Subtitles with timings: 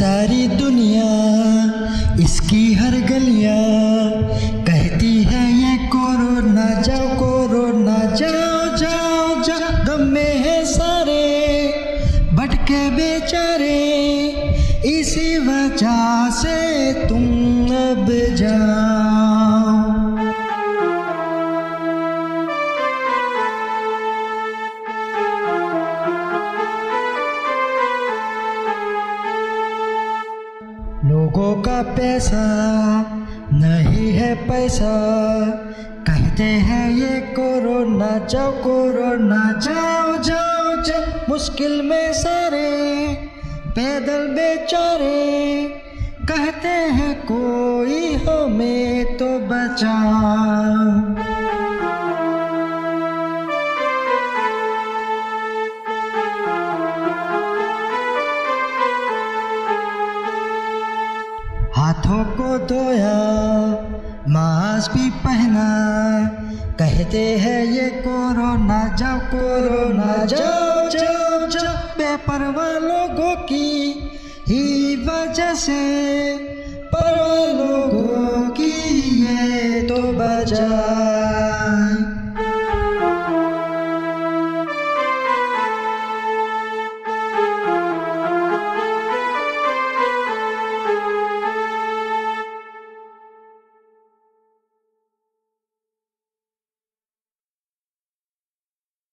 [0.00, 1.06] दुनिया,
[2.24, 4.22] इसकी हर गलियाँ
[4.64, 11.22] कहती है ये कोरोना, जाओ कोरोना, जाओ जाओ जाओ। गम में है सारे,
[12.32, 13.76] भटके बेचारे।
[14.84, 17.24] इसी वजह से तुम
[17.66, 18.06] अब
[18.36, 19.07] जाओ।
[31.28, 32.44] लोगों का पैसा
[33.52, 34.92] नहीं है पैसा।
[36.08, 42.70] कहते हैं ये कोरोना, जाओ कोरोना, जाओ जाओ जाओ। मुश्किल में सारे
[43.68, 45.64] पैदल बेचारे।
[46.28, 51.17] कहते हैं कोई हमें तो बचाओ।
[61.88, 63.18] हाथों को धोया,
[64.28, 65.68] मास्क भी पहना।
[66.78, 73.92] कहते हैं, ये कोरोना, जाओ कोरोना, जाओ जाओ जाओ बेपरवाह लोगों की
[74.48, 75.80] ही वजह से।
[76.94, 78.72] परवाह लोगों की
[79.24, 81.17] ये तो बचा